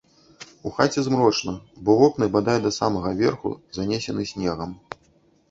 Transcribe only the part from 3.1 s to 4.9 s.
верху занесены снегам.